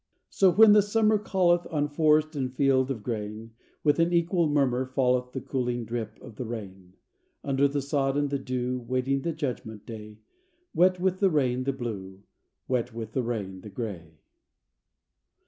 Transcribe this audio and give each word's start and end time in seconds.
So 0.31 0.49
when 0.51 0.73
the 0.73 0.81
summer 0.81 1.19
calleth, 1.19 1.67
On 1.69 1.87
forest 1.87 2.35
and 2.35 2.51
field 2.51 2.89
of 2.89 3.03
grain, 3.03 3.53
With 3.83 3.99
an 3.99 4.11
equal 4.11 4.47
murmur 4.49 4.83
falleth 4.83 5.31
The 5.31 5.41
cooling 5.41 5.85
drip 5.85 6.19
of 6.23 6.37
the 6.37 6.43
rain 6.43 6.93
Under 7.43 7.67
the 7.67 7.83
sod 7.83 8.17
and 8.17 8.31
the 8.31 8.39
dew, 8.39 8.79
Waiting 8.87 9.21
the 9.21 9.31
judgment 9.31 9.85
day; 9.85 10.17
Wet 10.73 10.99
with 10.99 11.19
the 11.19 11.29
rain, 11.29 11.65
the 11.65 11.71
Blue; 11.73 12.23
Wet 12.67 12.95
with 12.95 13.11
the 13.11 13.21
rain, 13.21 13.61
the 13.61 13.69
Gray. 13.69 14.15